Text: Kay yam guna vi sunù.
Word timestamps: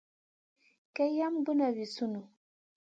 Kay 0.95 1.11
yam 1.17 1.35
guna 1.45 1.67
vi 1.75 1.85
sunù. 1.95 2.21